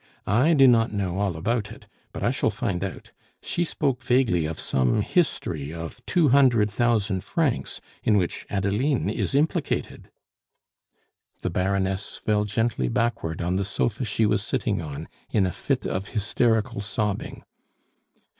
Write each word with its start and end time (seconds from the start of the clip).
"I 0.25 0.55
do 0.55 0.67
not 0.67 0.91
know 0.91 1.19
all 1.19 1.37
about 1.37 1.71
it, 1.71 1.85
but 2.11 2.23
I 2.23 2.31
shall 2.31 2.49
find 2.49 2.83
out. 2.83 3.11
She 3.39 3.63
spoke 3.63 4.03
vaguely 4.03 4.47
of 4.47 4.59
some 4.59 5.01
history 5.03 5.71
of 5.71 6.03
two 6.07 6.29
hundred 6.29 6.71
thousand 6.71 7.23
francs 7.23 7.79
in 8.01 8.17
which 8.17 8.47
Adeline 8.49 9.11
is 9.11 9.35
implicated." 9.35 10.09
The 11.41 11.51
Baroness 11.51 12.17
fell 12.17 12.45
gently 12.45 12.87
backward 12.89 13.43
on 13.43 13.57
the 13.57 13.63
sofa 13.63 14.03
she 14.03 14.25
was 14.25 14.41
sitting 14.41 14.81
on 14.81 15.07
in 15.29 15.45
a 15.45 15.51
fit 15.51 15.85
of 15.85 16.07
hysterical 16.07 16.81
sobbing. 16.81 17.43